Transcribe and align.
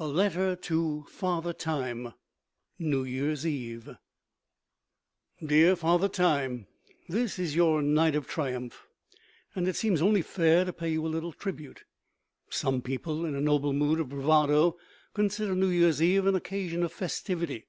A 0.00 0.08
LETTER 0.08 0.56
TO 0.56 1.04
FATHER 1.08 1.52
TIME 1.52 2.12
(NEW 2.80 3.04
YEAR'S 3.04 3.46
EVE) 3.46 3.90
Dear 5.46 5.76
Father 5.76 6.08
Time 6.08 6.66
This 7.08 7.38
is 7.38 7.54
your 7.54 7.80
night 7.80 8.16
of 8.16 8.26
triumph, 8.26 8.88
and 9.54 9.68
it 9.68 9.76
seems 9.76 10.02
only 10.02 10.22
fair 10.22 10.64
to 10.64 10.72
pay 10.72 10.88
you 10.90 11.06
a 11.06 11.06
little 11.06 11.30
tribute. 11.32 11.84
Some 12.48 12.82
people, 12.82 13.24
in 13.24 13.36
a 13.36 13.40
noble 13.40 13.72
mood 13.72 14.00
of 14.00 14.08
bravado, 14.08 14.76
consider 15.14 15.54
New 15.54 15.68
Year's 15.70 16.02
Eve 16.02 16.26
an 16.26 16.34
occasion 16.34 16.82
of 16.82 16.92
festivity. 16.92 17.66